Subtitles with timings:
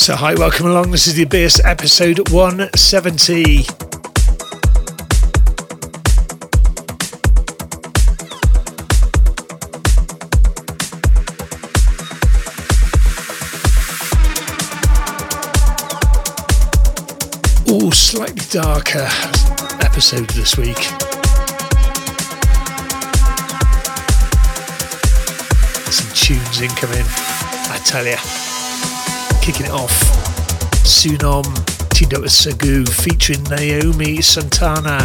[0.00, 0.92] So, hi, welcome along.
[0.92, 3.66] This is the Abyss episode 170.
[17.70, 19.06] All slightly darker
[19.84, 20.78] episode this week.
[25.92, 27.04] Some tunes incoming,
[27.68, 28.49] I tell you
[29.52, 29.90] kicking it off.
[30.84, 31.44] Sunom
[32.22, 34.98] with Sagu featuring Naomi Santana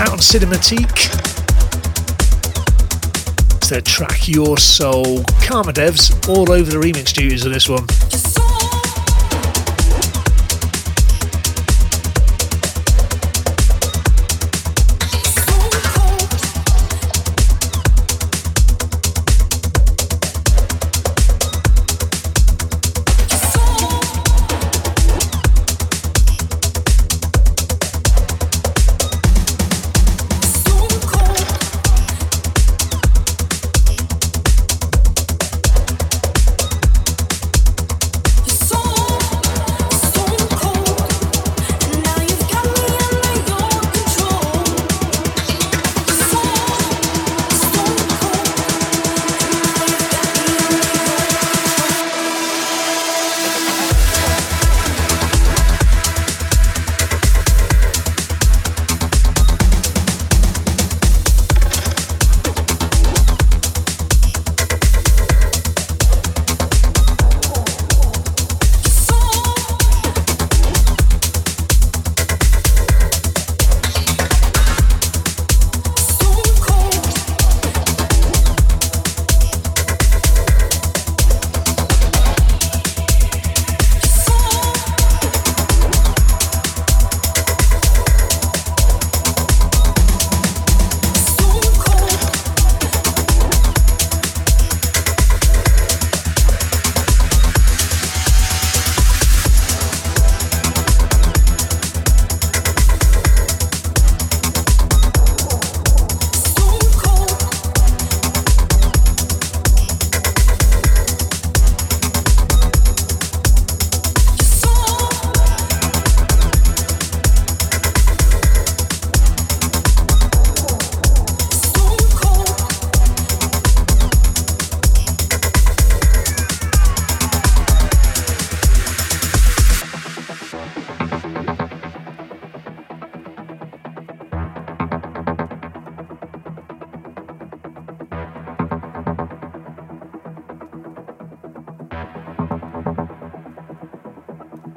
[0.00, 1.14] out on Cinematique.
[3.58, 5.22] It's their track Your Soul.
[5.40, 7.86] Karma Devs all over the remix duties of this one.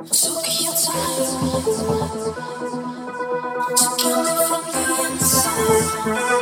[0.10, 1.16] Took your time
[3.78, 4.06] to
[4.48, 6.41] from the inside.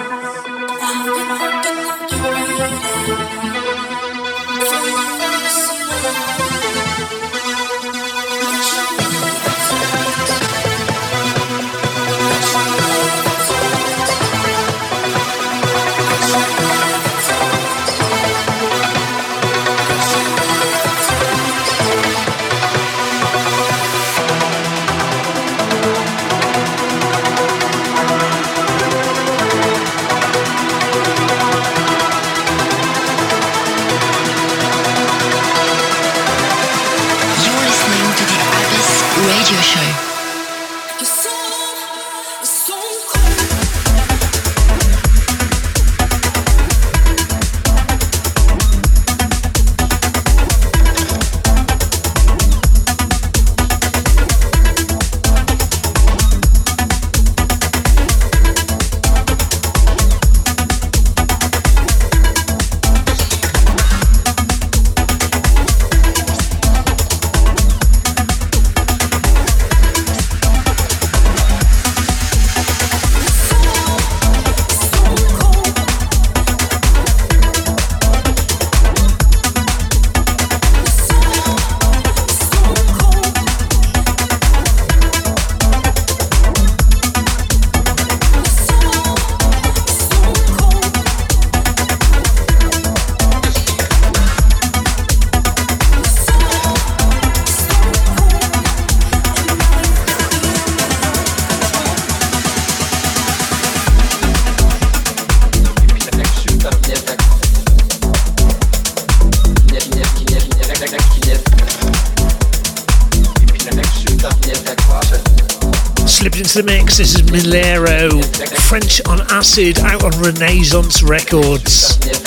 [119.39, 122.18] Acid, out on Renaissance Records.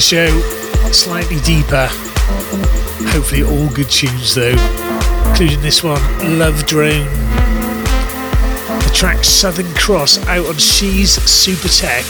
[0.00, 0.28] Show,
[0.92, 1.88] slightly deeper.
[3.12, 4.56] Hopefully, all good tunes though,
[5.28, 6.00] including this one,
[6.38, 7.06] Love Drone.
[8.66, 12.04] The track Southern Cross out on She's Super Tech.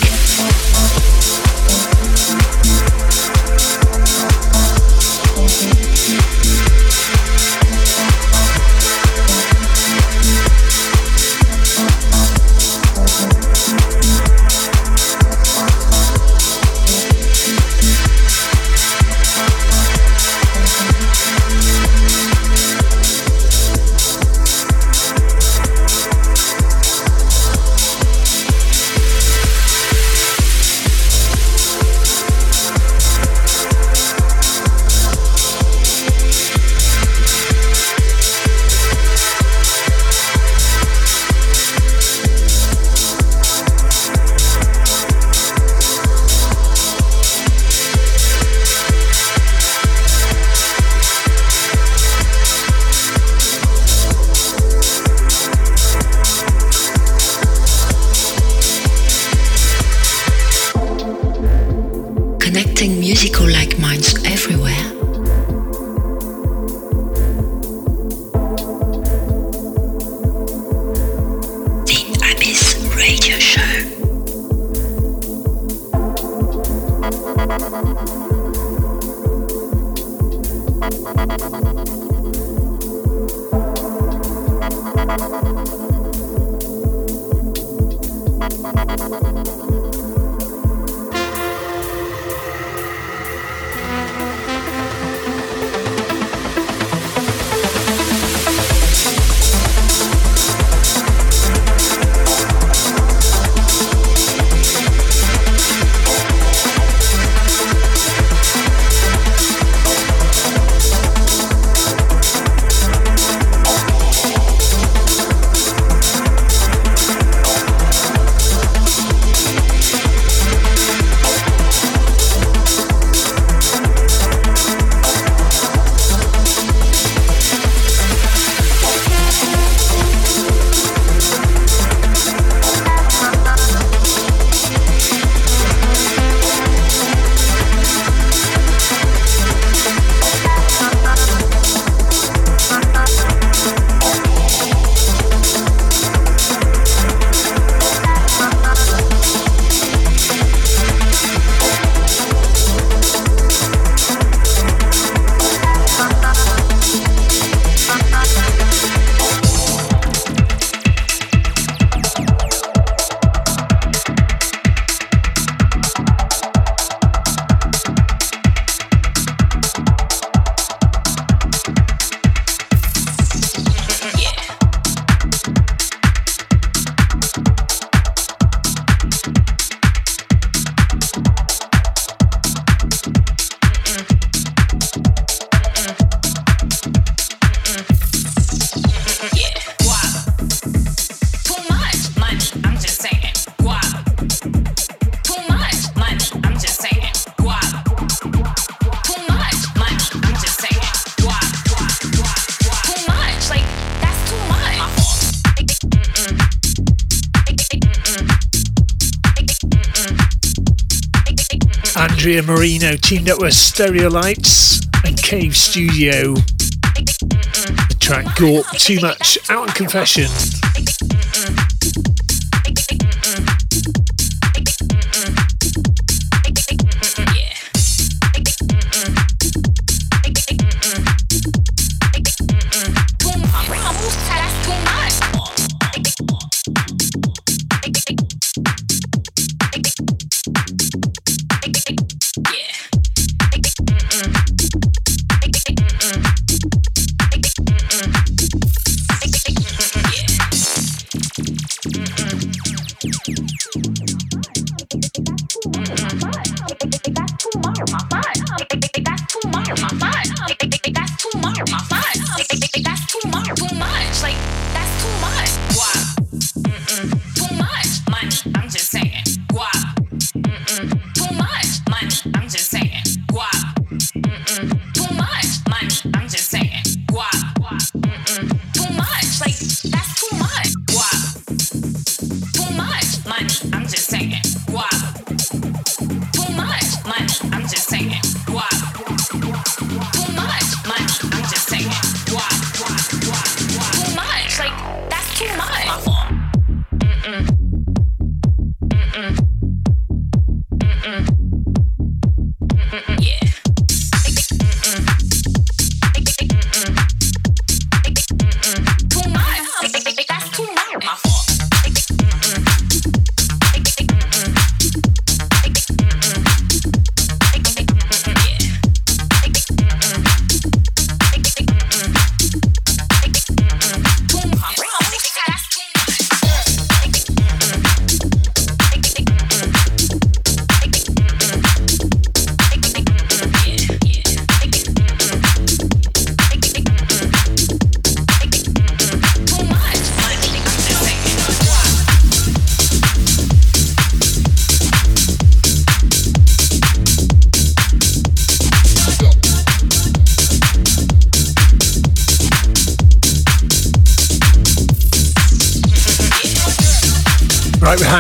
[212.27, 216.35] Andrea Marino teamed up with Stereolights and Cave Studio.
[216.35, 220.56] The track Gorp Too Much Out on Confession.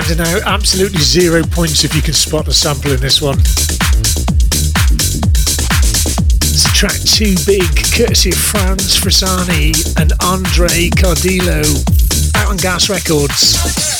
[0.06, 3.38] Handing out absolutely zero points if you can spot the sample in this one.
[6.42, 11.64] It's a track too big, courtesy of Franz Frasani and Andre Cardillo,
[12.36, 13.95] out on Gas Records.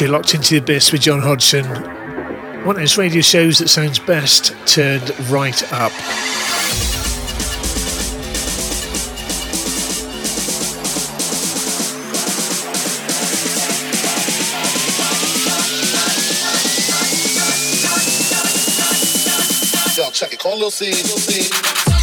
[0.00, 1.64] You're locked into the abyss with John Hodgson.
[2.64, 5.92] One of those radio shows that sounds best turned right up.
[20.12, 20.38] check it.
[20.40, 21.97] Call Lil C.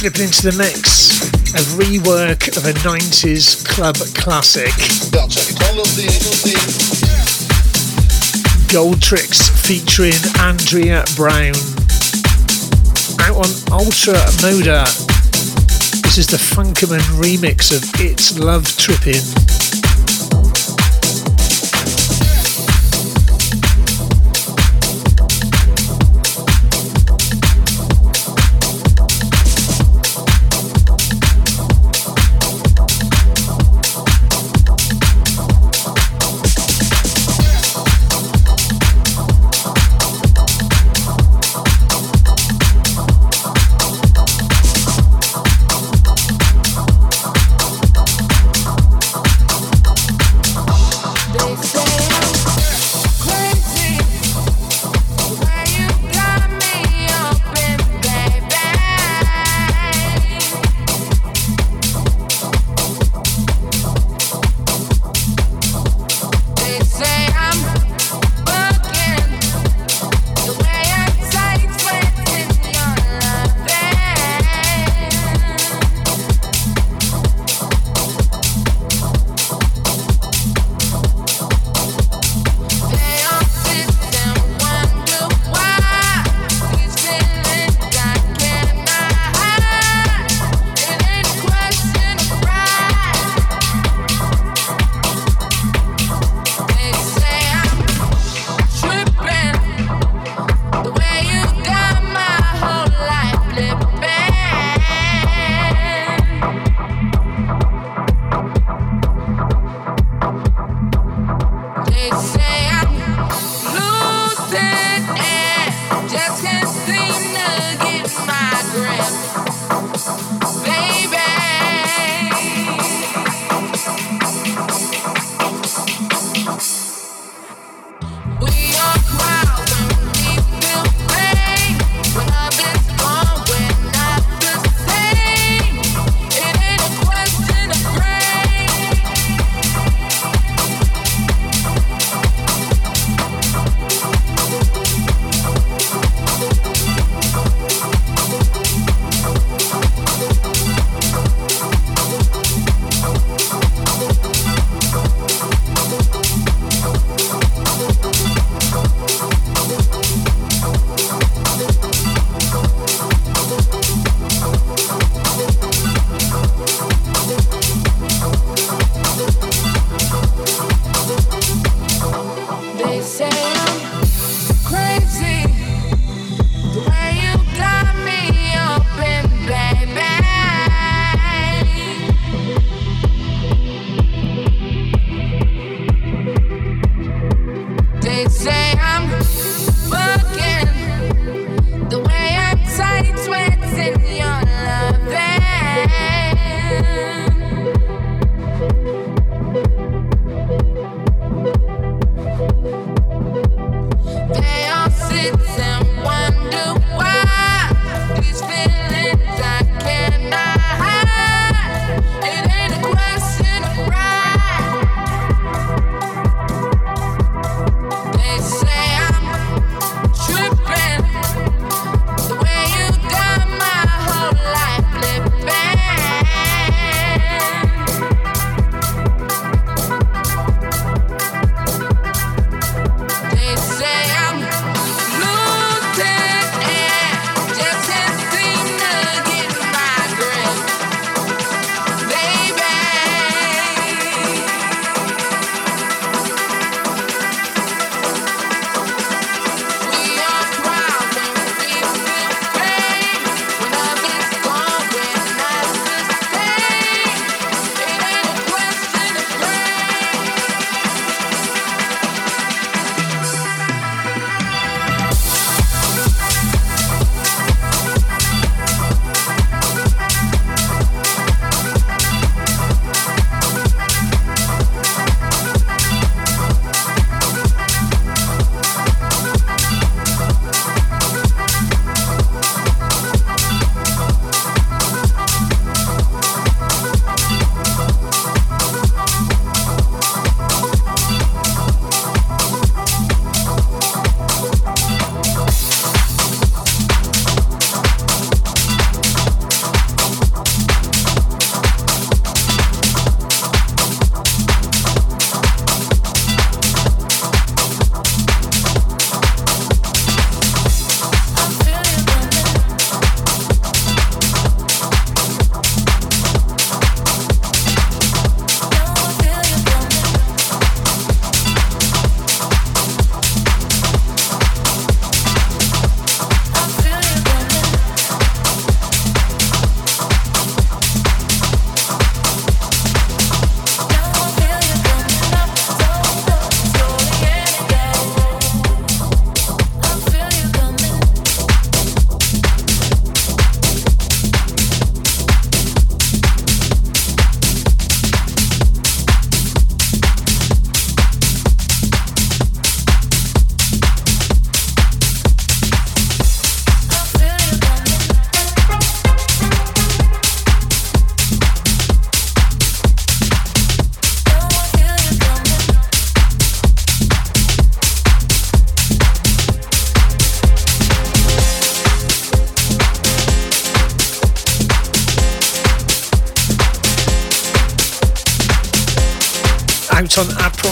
[0.00, 1.20] slipping into the mix.
[1.52, 4.72] A rework of a 90s club classic.
[8.72, 11.52] Goldtrix featuring Andrea Brown.
[13.28, 14.86] Out on Ultra Moda.
[16.02, 19.49] This is the Funkerman remix of It's Love Trippin'.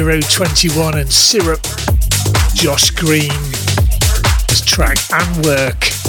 [0.00, 1.60] 021 and Syrup,
[2.54, 3.30] Josh Green,
[4.48, 5.99] his track and work.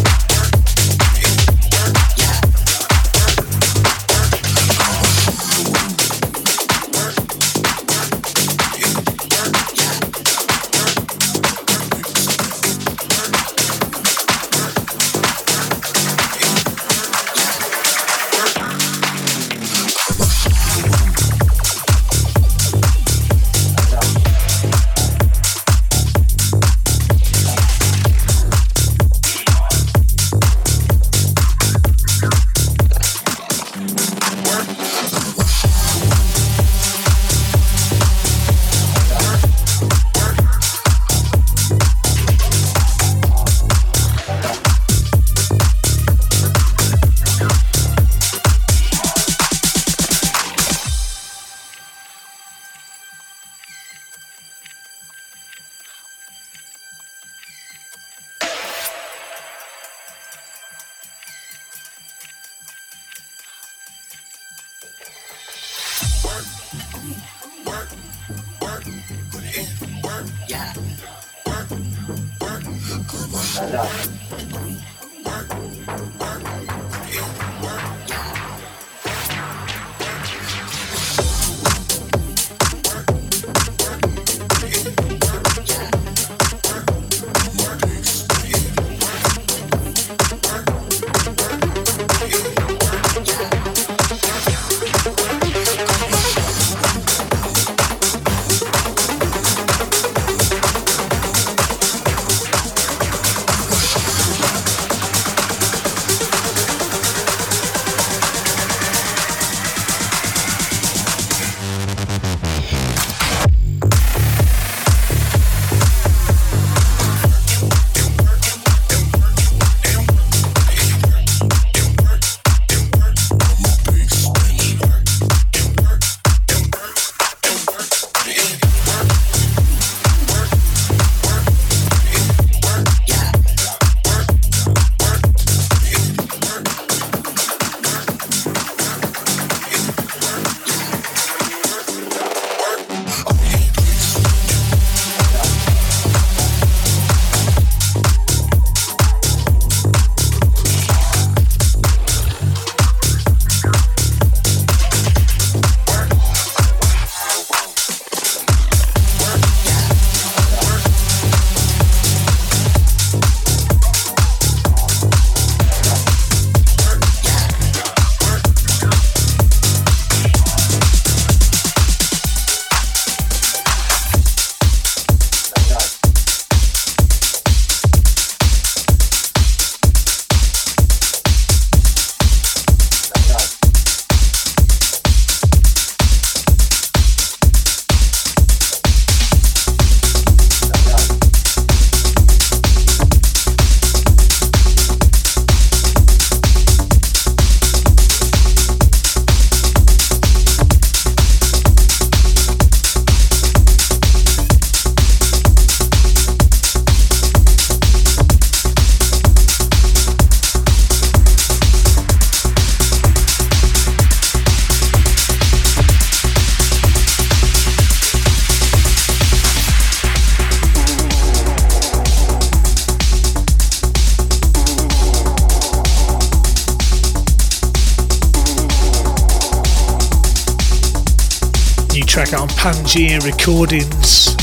[232.61, 234.35] Pangea Recordings.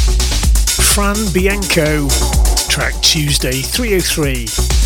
[0.93, 2.09] Fran Bianco,
[2.69, 4.78] track Tuesday 303.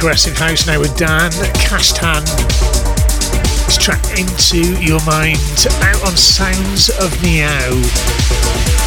[0.00, 1.30] Progressive house now with Dan
[1.60, 2.22] Cashtan.
[3.66, 5.36] It's track into your mind
[5.82, 8.79] out on Sounds of Meow.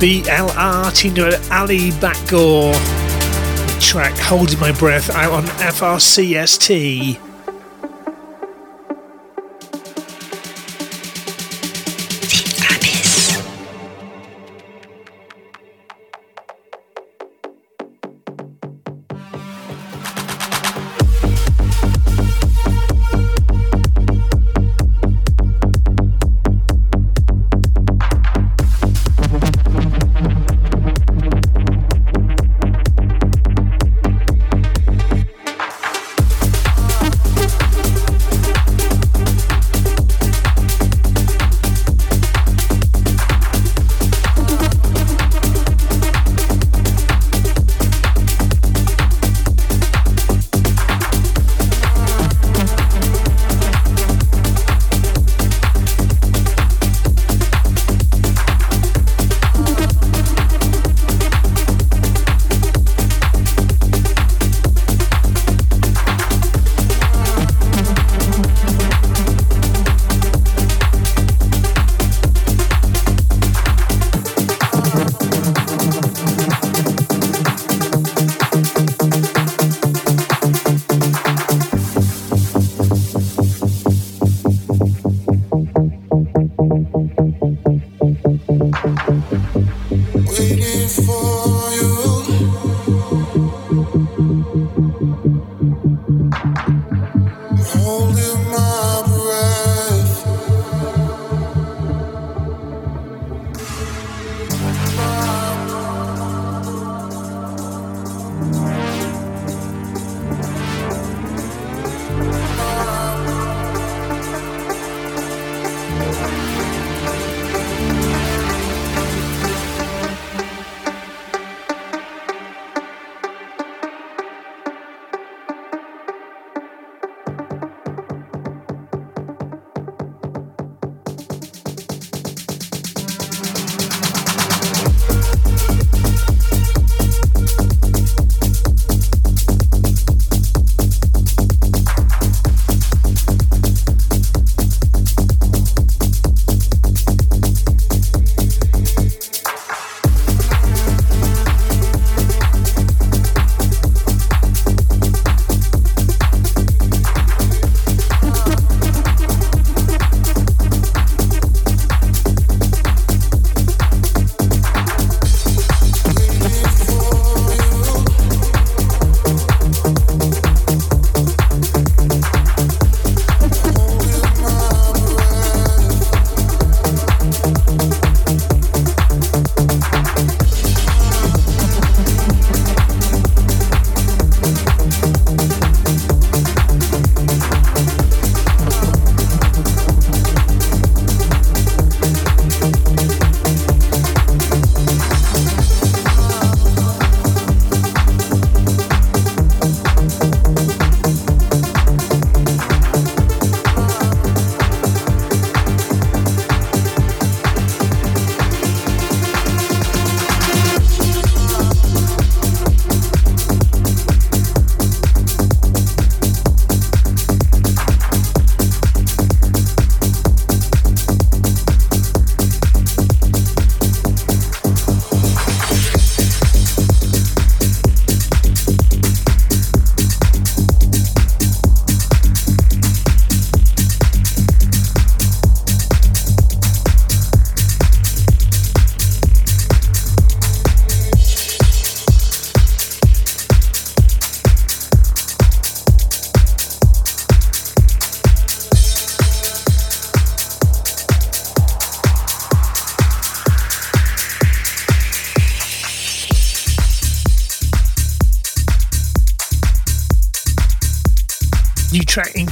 [0.00, 2.72] BLR Tino Ali Backgore.
[3.82, 7.29] Track Holding My Breath out on FRCST.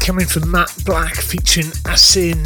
[0.09, 2.38] Incoming from Matt Black featuring Asin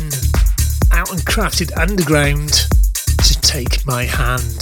[0.91, 4.62] out and crafted underground to take my hand.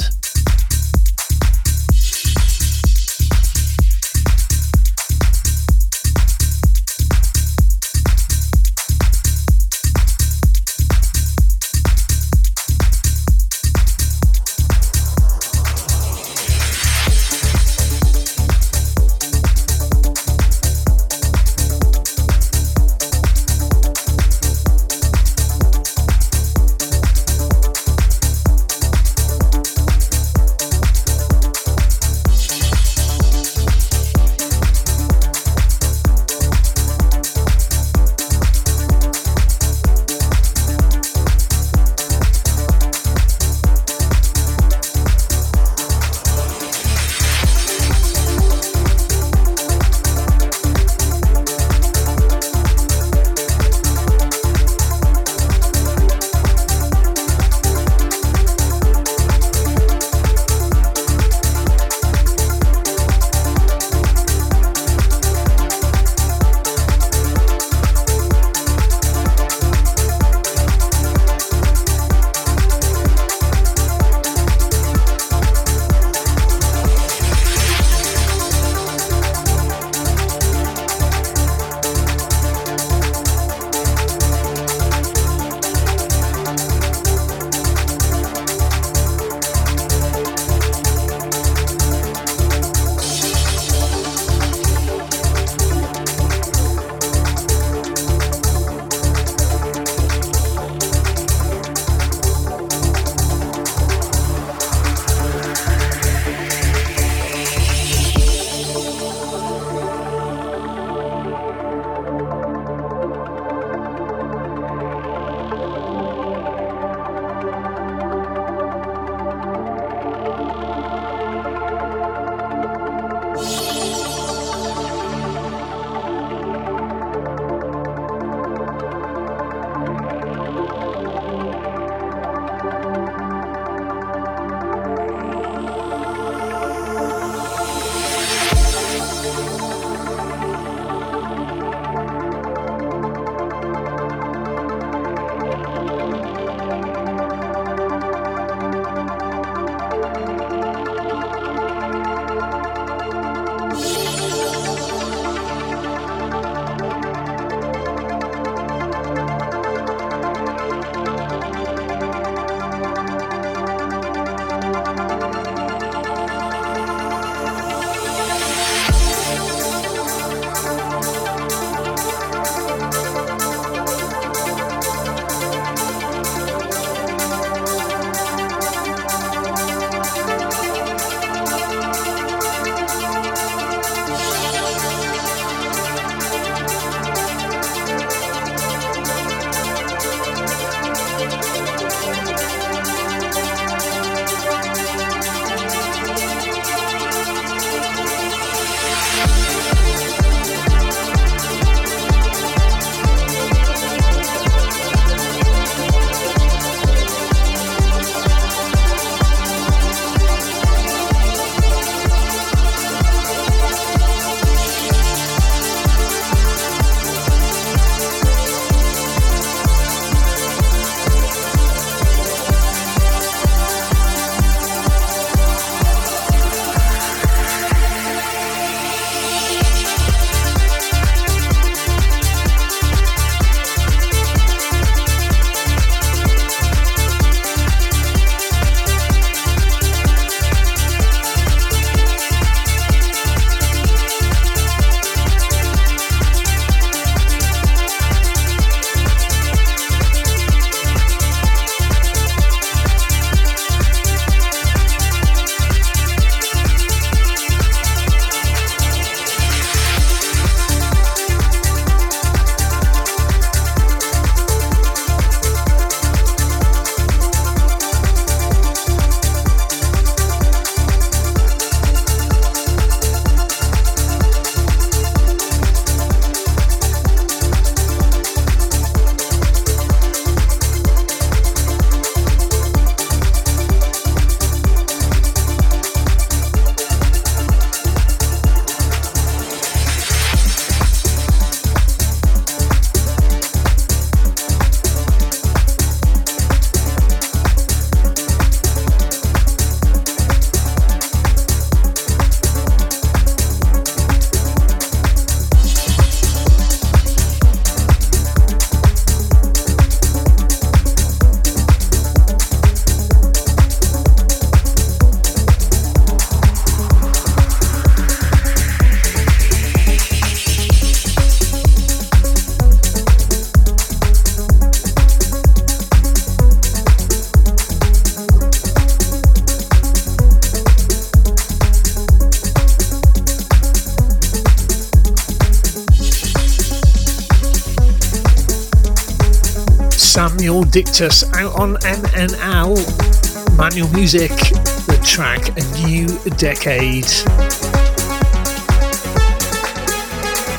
[340.41, 343.59] Samuel Dictus out on MNL.
[343.59, 346.07] Manual Music, the track A New
[346.38, 347.05] Decade.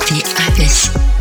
[0.06, 1.11] The Abyss.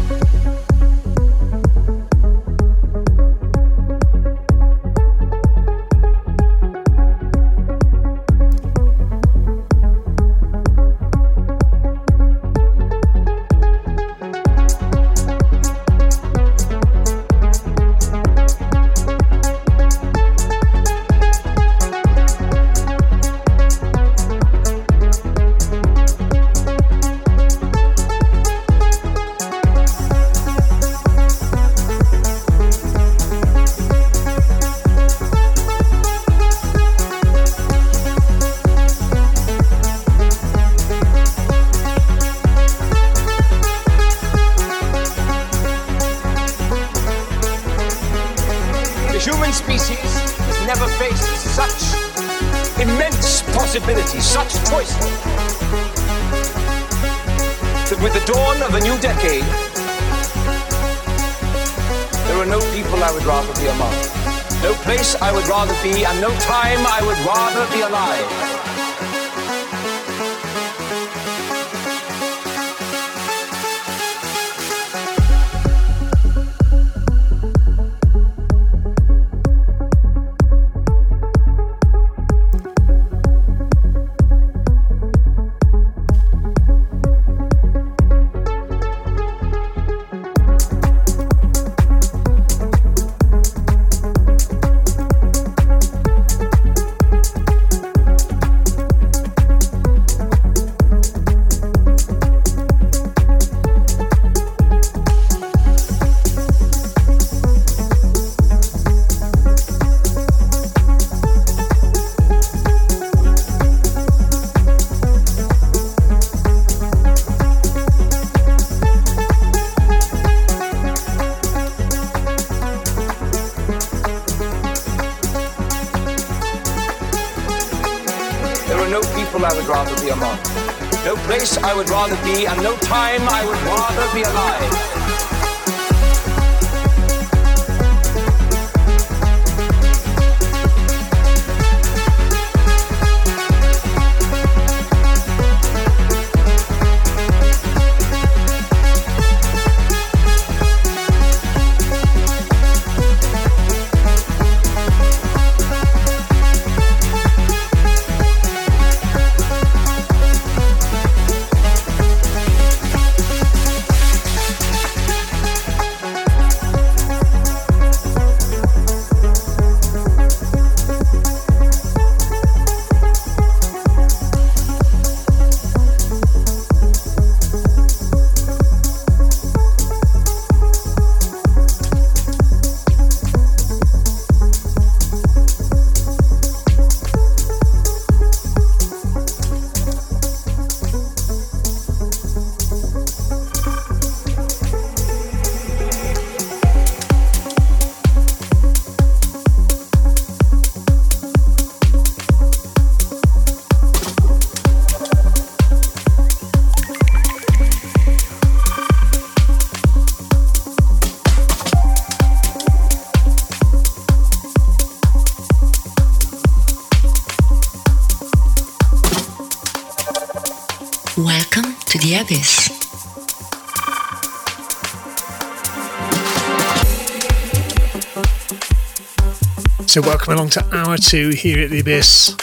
[229.92, 232.38] So, welcome along to hour two here at the Abyss.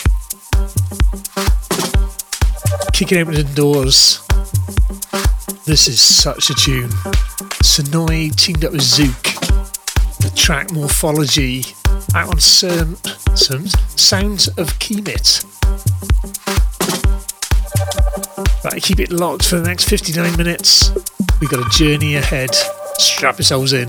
[2.93, 4.21] Kicking open the doors.
[5.65, 6.91] This is such a tune.
[7.65, 9.23] Sonoy teamed up with Zook.
[10.21, 11.65] The track Morphology
[12.15, 12.97] out on some,
[13.35, 15.47] some Sounds of Khemit.
[18.63, 20.91] Right, keep it locked for the next 59 minutes.
[21.41, 22.55] We've got a journey ahead.
[22.99, 23.89] Strap yourselves in.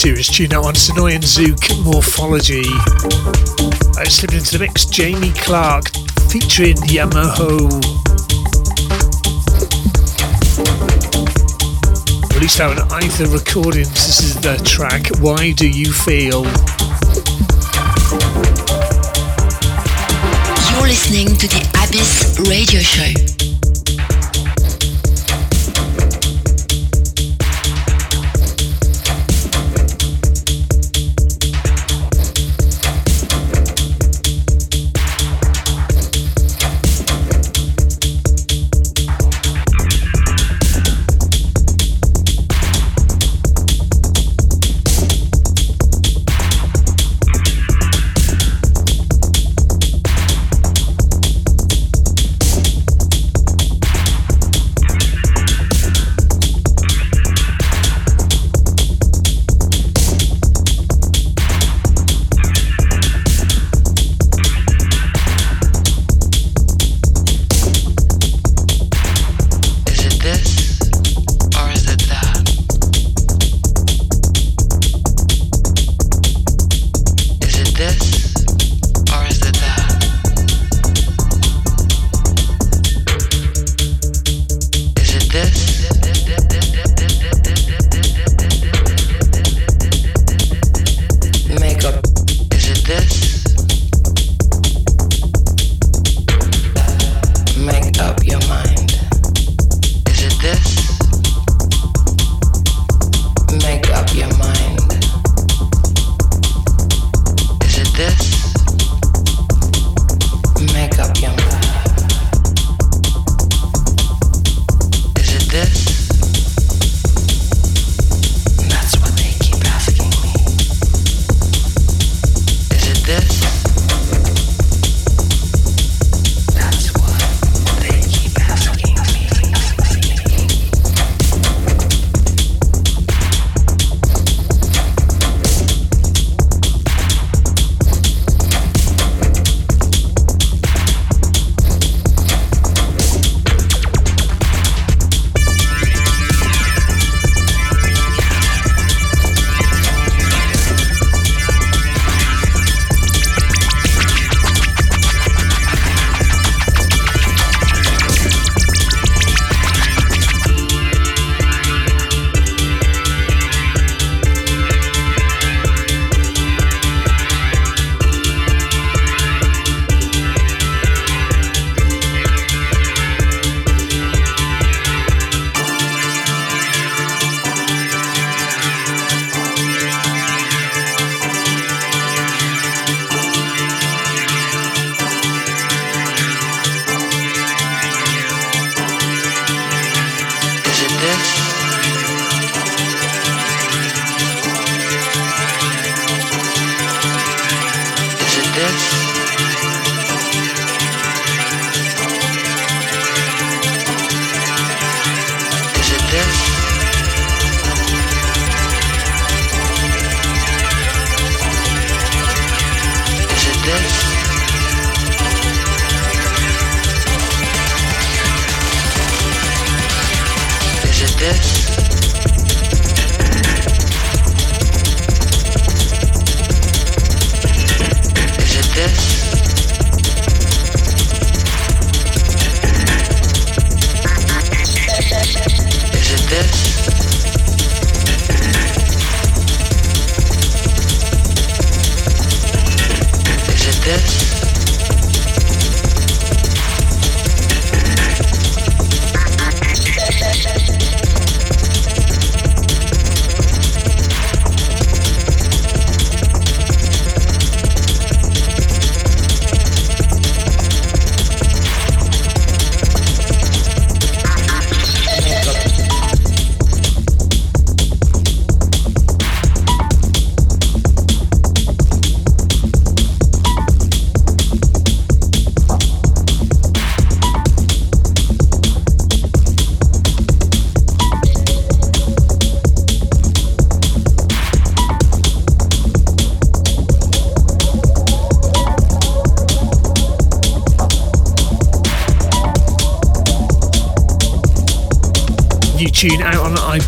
[0.00, 2.62] Tune out on Sonoyan Zook Morphology.
[2.62, 5.88] Uh, I slipped into the mix Jamie Clark
[6.30, 7.68] featuring Yamaho.
[12.32, 13.90] Released out on Either Recordings.
[13.90, 16.44] This is the track Why Do You Feel?
[20.70, 23.37] You're listening to the Abyss Radio Show.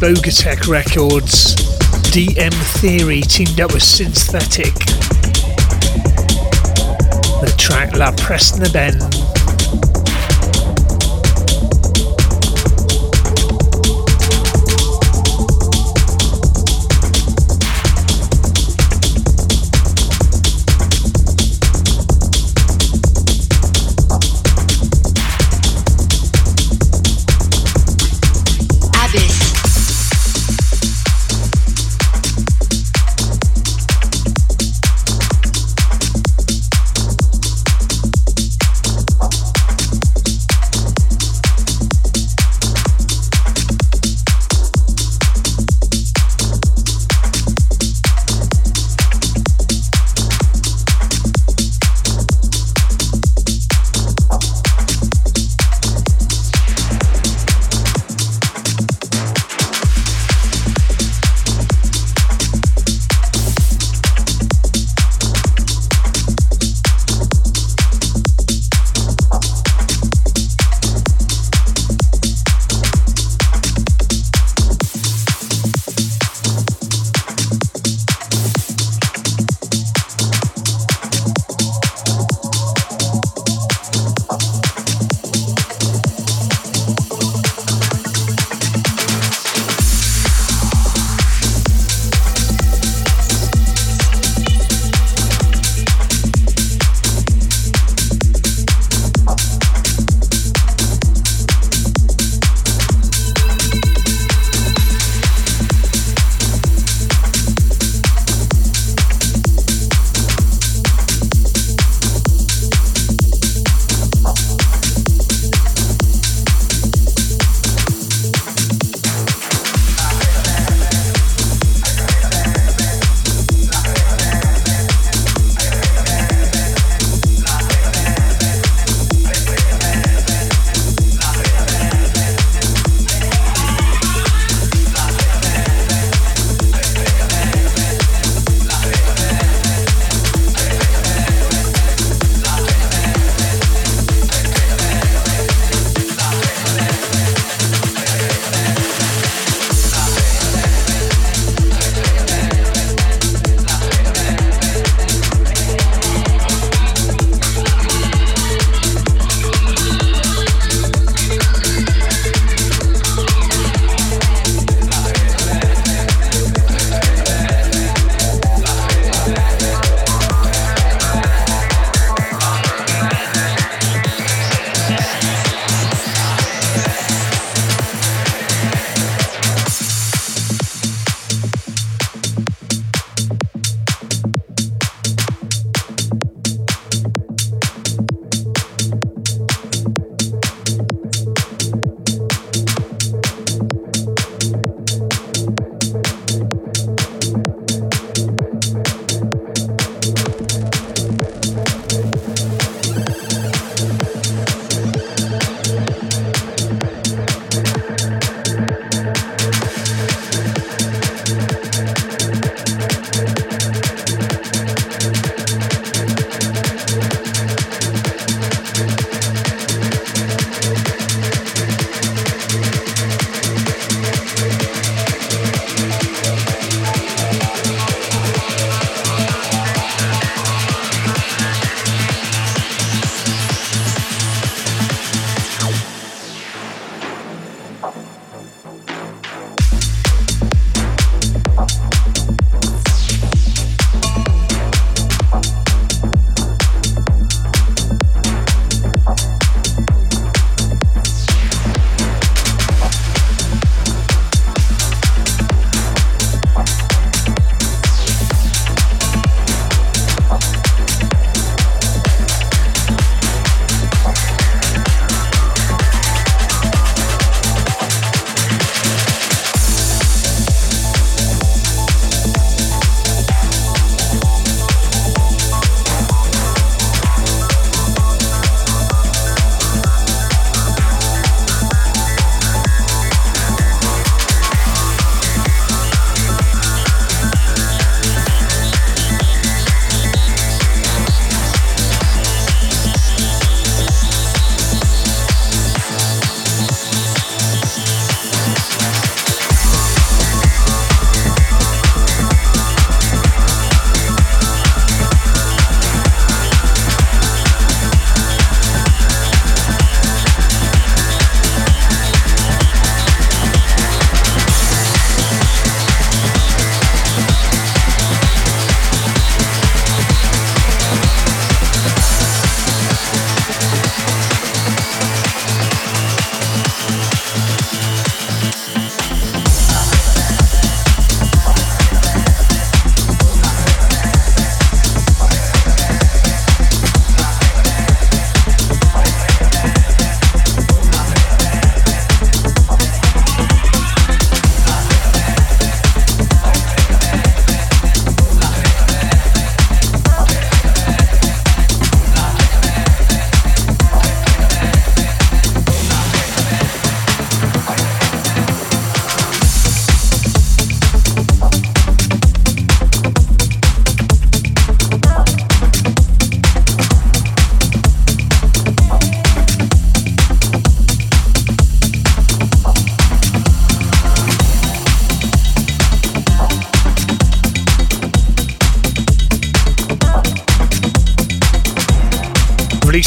[0.00, 1.54] Ibogatech Records.
[2.10, 4.72] DM Theory teamed up with Synthetic.
[7.42, 9.09] The track La Preston Ben.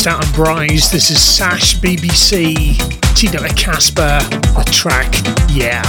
[0.08, 0.90] Out on Bryce.
[0.90, 2.78] This is Sash BBC,
[3.16, 5.14] Tino and Casper, the track,
[5.50, 5.84] yeah.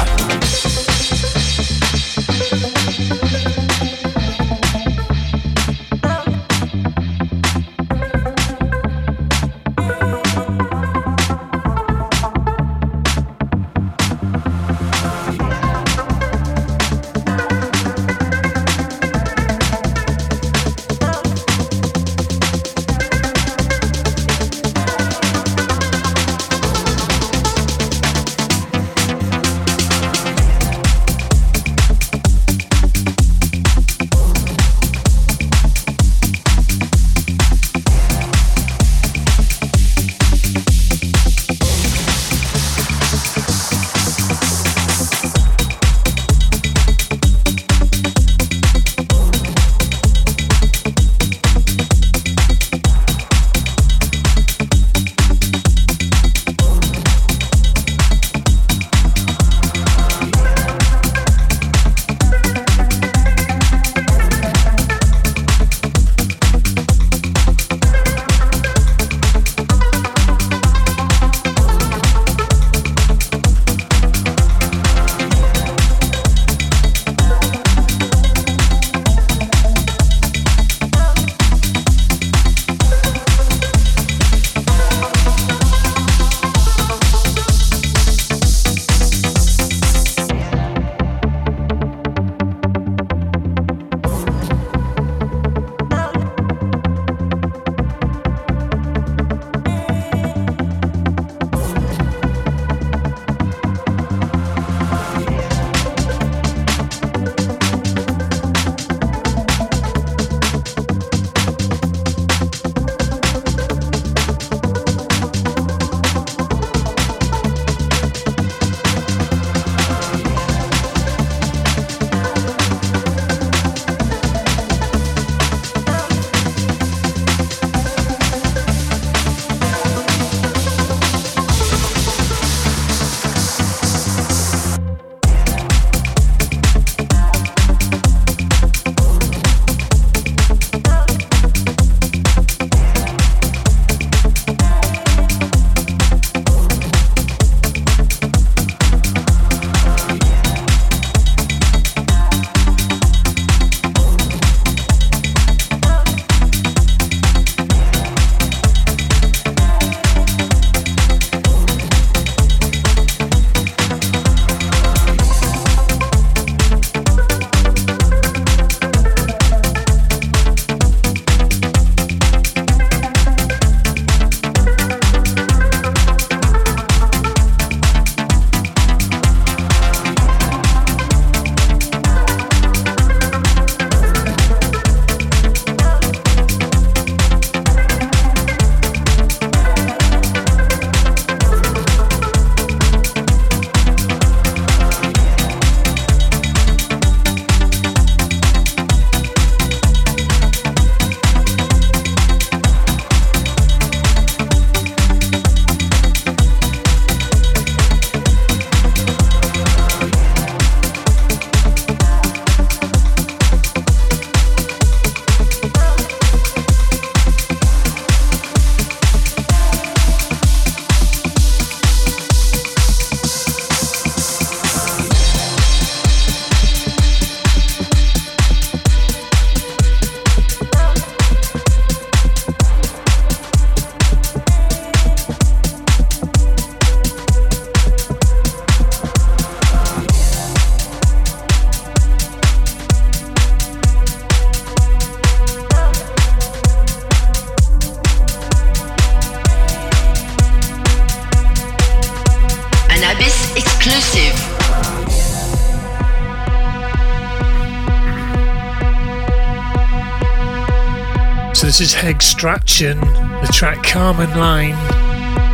[262.74, 264.72] Hegstraction, the track Carmen Line.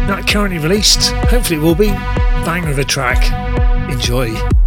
[0.09, 1.11] Not currently released.
[1.29, 1.89] Hopefully it will be.
[2.47, 3.21] Banger of a track.
[3.91, 4.60] Enjoy.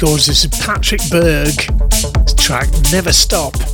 [0.00, 0.26] Records.
[0.26, 1.54] This is Patrick Berg.
[2.38, 3.69] Track Never Stop.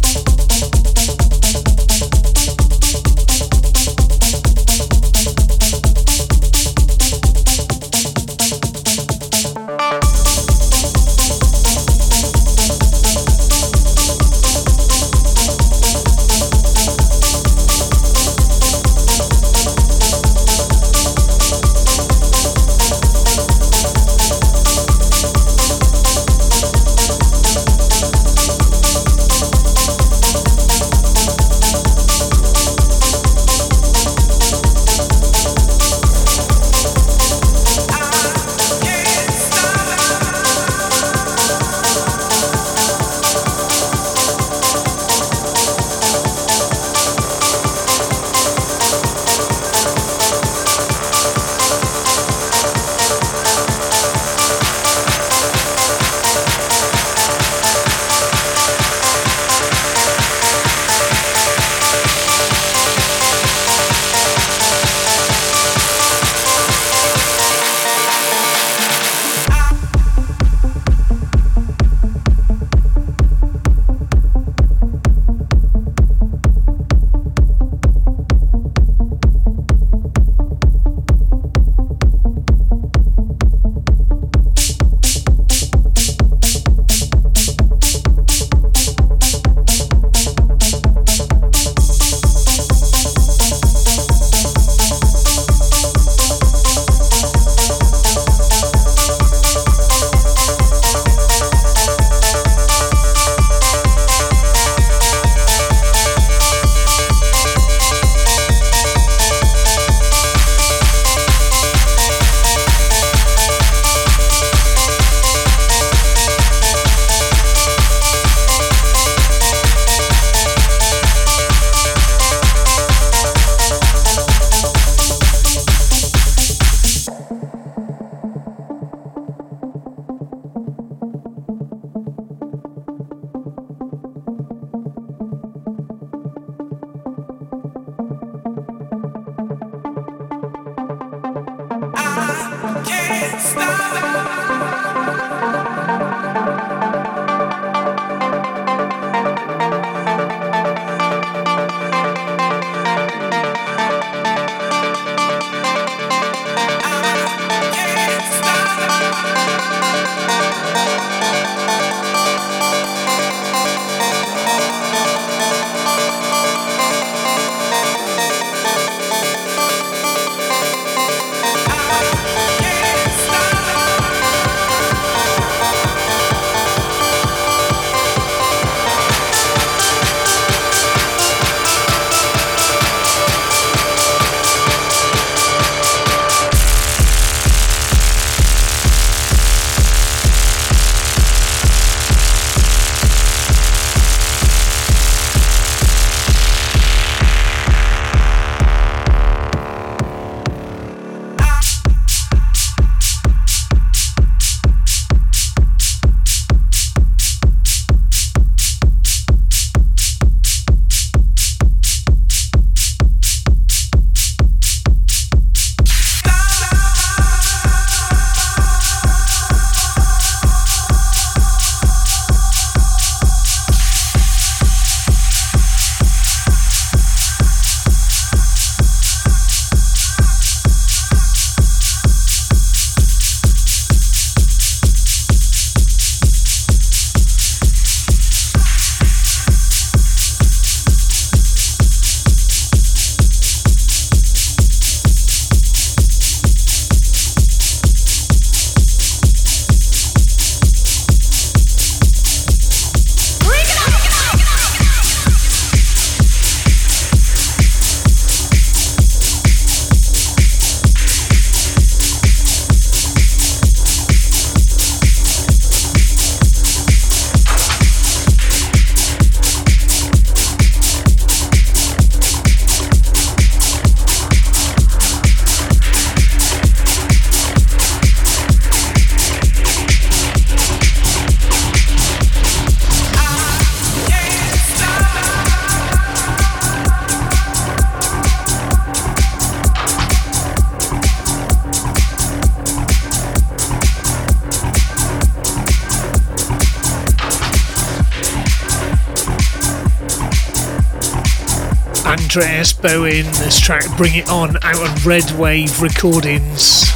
[302.36, 303.24] Andreas Bowen.
[303.24, 306.95] This track, Bring It On, out on Red Wave Recordings.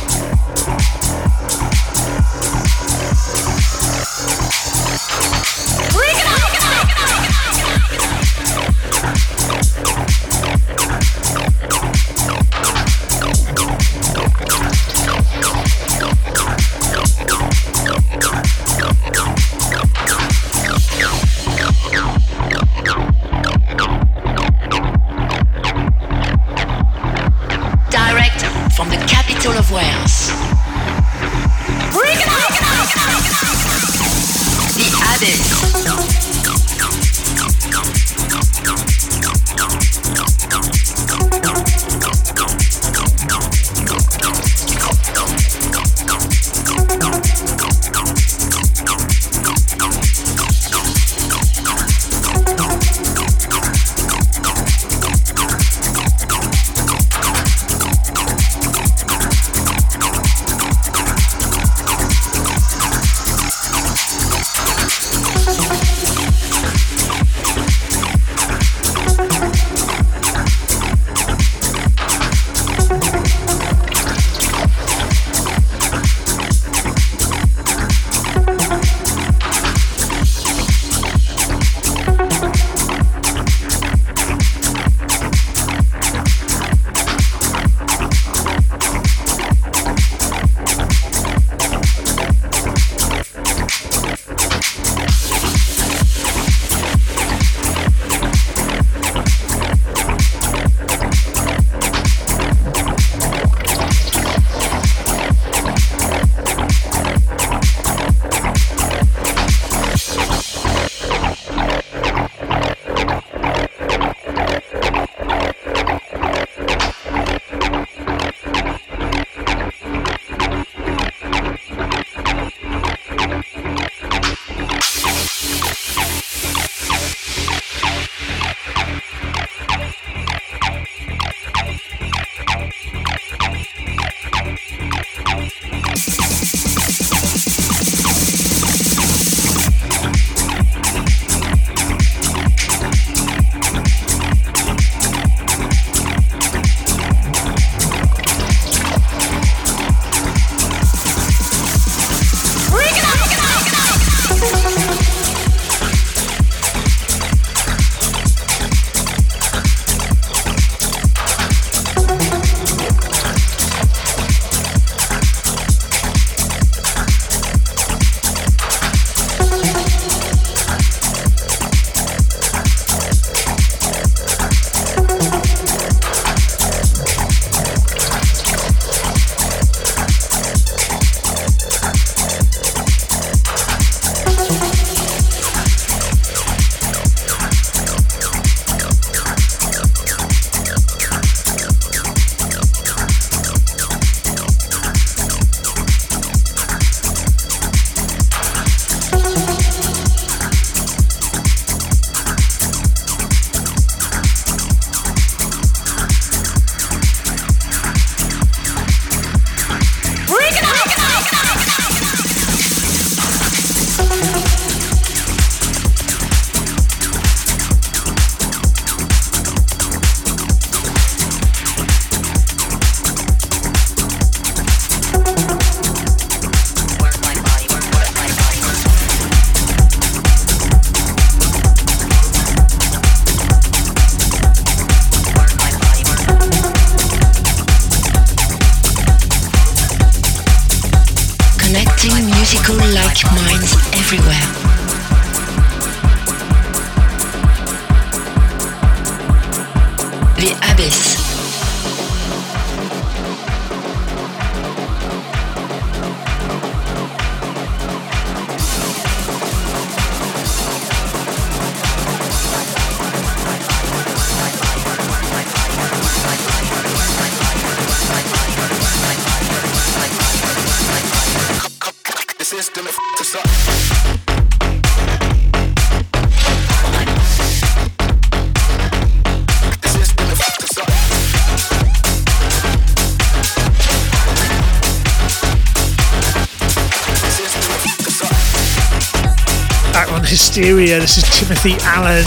[290.53, 292.25] This is Timothy Allen,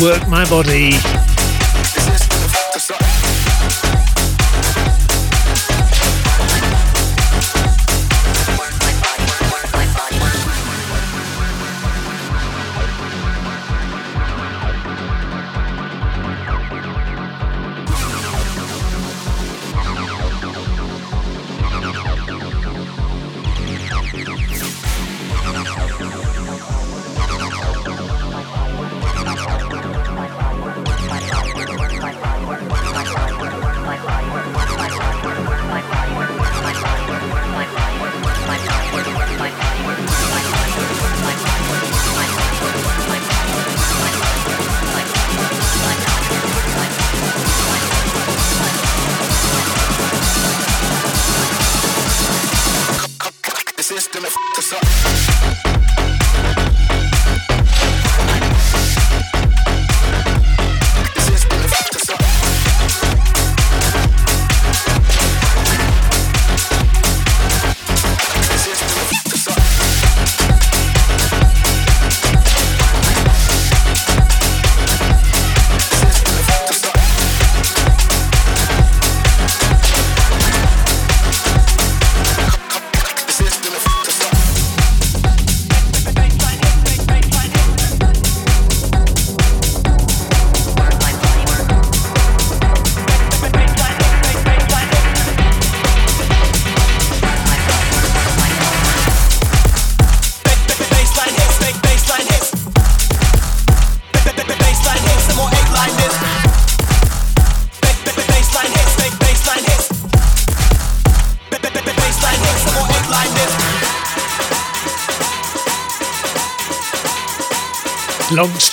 [0.00, 1.35] Work My Body.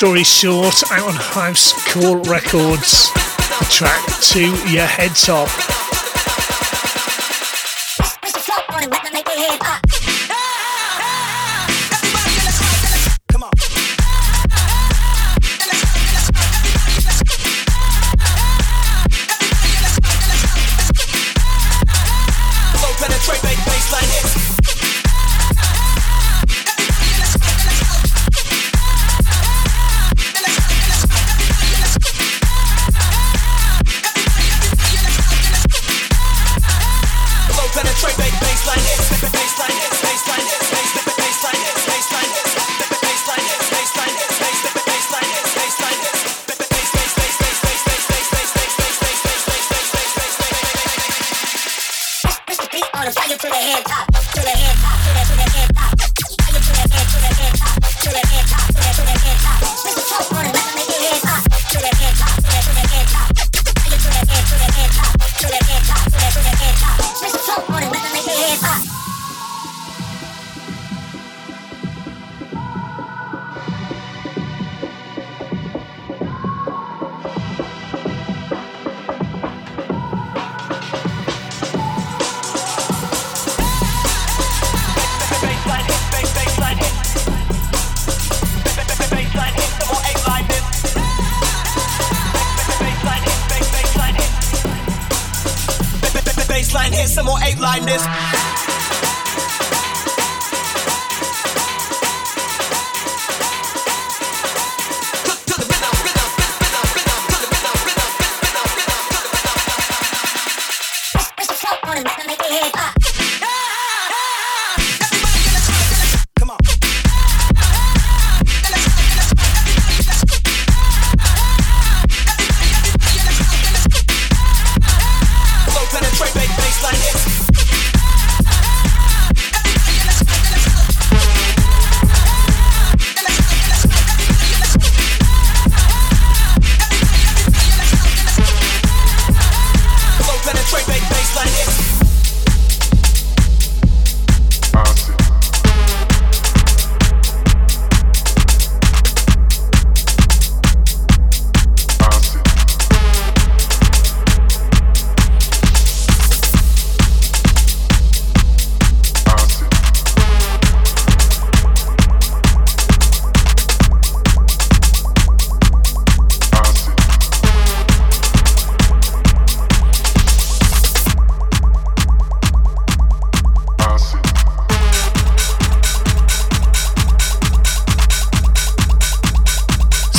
[0.04, 5.48] Story short, out on House Call Records, the track to your head top.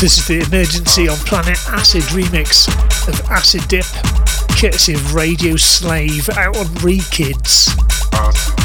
[0.05, 2.69] This is the Emergency on Planet Acid remix
[3.09, 3.87] of Acid Dip,
[4.61, 8.64] courtesy of Radio Slave out on Rekids.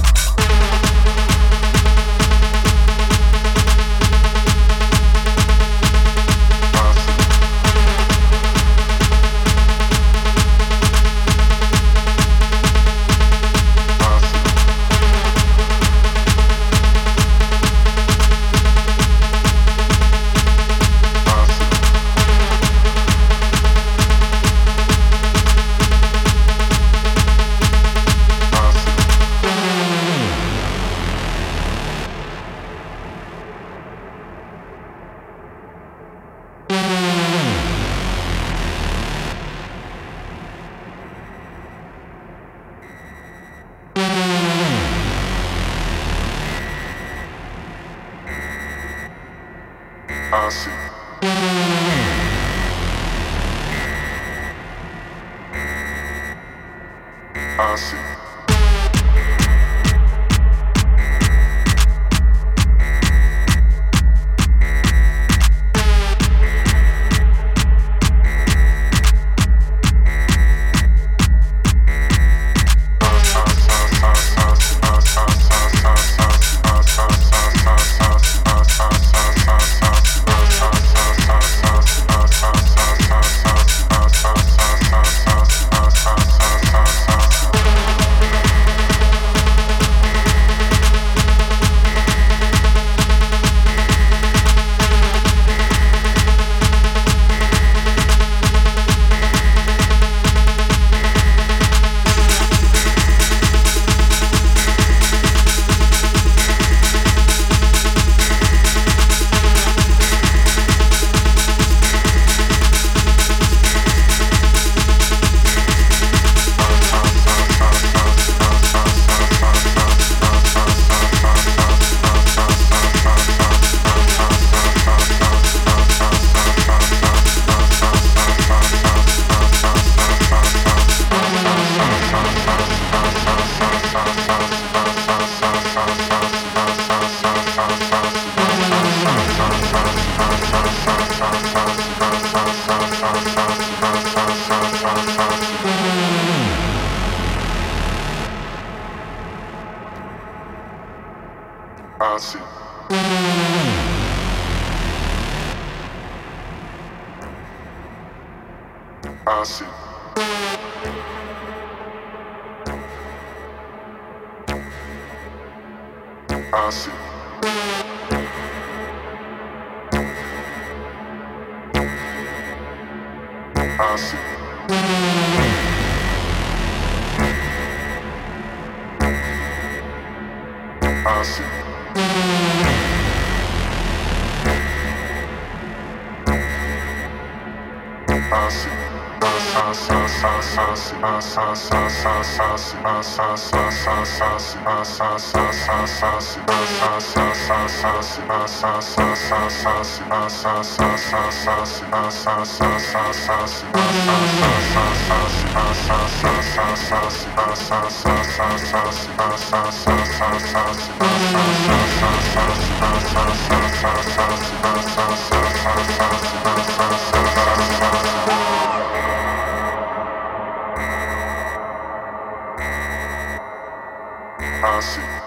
[224.80, 225.19] classic.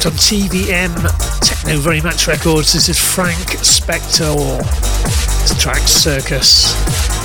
[0.00, 0.94] Out on TVM
[1.40, 2.72] Techno Very Much Records.
[2.72, 4.58] This is Frank Spector.
[5.42, 7.19] It's a track Circus.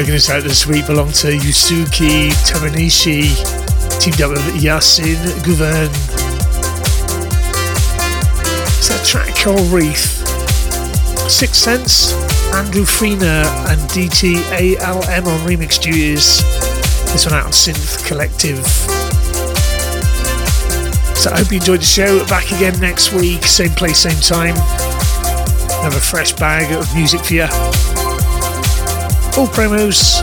[0.00, 3.36] Taking us out this week belong to Yusuke Teranishi,
[4.00, 5.90] teamed up with Yasin Guvern.
[8.78, 10.26] It's a track called Wreath.
[11.28, 12.14] Six Sense,
[12.54, 16.40] Andrew Freena, and DTALM on remix duties.
[17.12, 18.64] This one out on Synth Collective.
[21.14, 22.24] So I hope you enjoyed the show.
[22.24, 24.54] Back again next week, same place, same time.
[25.82, 27.89] Have a fresh bag of music for you.
[29.36, 30.22] All promos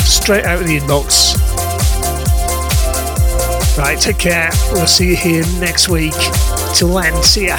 [0.00, 1.36] straight out of the inbox.
[3.78, 4.50] Right, take care.
[4.72, 6.14] We'll see you here next week.
[6.74, 7.58] Till then, see ya.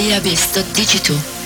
[0.00, 0.60] At theabyss.digital.
[1.14, 1.39] Radio Show.